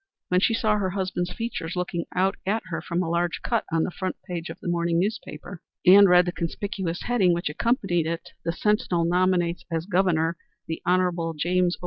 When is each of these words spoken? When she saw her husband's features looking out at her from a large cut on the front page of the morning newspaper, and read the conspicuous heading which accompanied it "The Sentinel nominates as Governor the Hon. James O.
When 0.29 0.39
she 0.39 0.55
saw 0.55 0.77
her 0.77 0.89
husband's 0.89 1.31
features 1.31 1.75
looking 1.75 2.05
out 2.15 2.35
at 2.47 2.63
her 2.71 2.81
from 2.81 3.03
a 3.03 3.07
large 3.11 3.43
cut 3.43 3.65
on 3.71 3.83
the 3.83 3.91
front 3.91 4.15
page 4.25 4.49
of 4.49 4.59
the 4.59 4.67
morning 4.67 4.97
newspaper, 4.99 5.61
and 5.85 6.09
read 6.09 6.25
the 6.25 6.31
conspicuous 6.31 7.03
heading 7.03 7.33
which 7.35 7.49
accompanied 7.49 8.07
it 8.07 8.29
"The 8.43 8.51
Sentinel 8.51 9.05
nominates 9.05 9.63
as 9.69 9.85
Governor 9.85 10.37
the 10.67 10.81
Hon. 10.87 11.35
James 11.37 11.77
O. 11.77 11.79